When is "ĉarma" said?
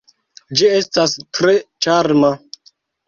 1.87-2.33